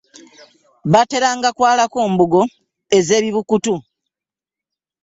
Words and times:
Baateranga 0.91 1.49
kwalako 1.57 1.97
mbugo 2.13 2.41
ez'ebibukutu. 2.97 3.73